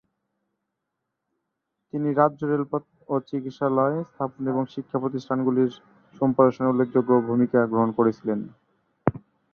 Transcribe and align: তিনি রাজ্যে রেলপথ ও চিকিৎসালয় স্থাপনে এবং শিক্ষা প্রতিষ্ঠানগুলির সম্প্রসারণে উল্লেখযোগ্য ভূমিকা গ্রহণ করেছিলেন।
তিনি 1.93 2.09
রাজ্যে 2.13 2.45
রেলপথ 2.47 2.83
ও 3.09 3.15
চিকিৎসালয় 3.29 3.97
স্থাপনে 4.09 4.47
এবং 4.53 4.63
শিক্ষা 4.73 4.97
প্রতিষ্ঠানগুলির 4.99 5.71
সম্প্রসারণে 6.15 6.71
উল্লেখযোগ্য 6.71 7.11
ভূমিকা 7.29 7.59
গ্রহণ 7.71 7.89
করেছিলেন। 7.97 8.39